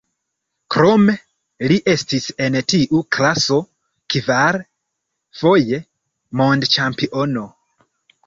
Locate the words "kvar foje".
4.15-5.81